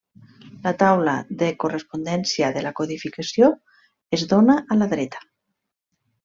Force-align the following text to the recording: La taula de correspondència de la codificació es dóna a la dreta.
La 0.61 0.71
taula 0.83 1.11
de 1.41 1.49
correspondència 1.63 2.49
de 2.55 2.63
la 2.69 2.71
codificació 2.79 3.51
es 4.19 4.25
dóna 4.33 4.57
a 4.77 4.81
la 4.81 4.89
dreta. 4.97 5.23